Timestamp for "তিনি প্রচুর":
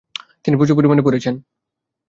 0.45-0.77